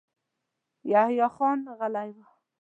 يحيی 0.91 1.27
خان 1.35 1.59
غلی 1.79 2.09
و. 2.15 2.17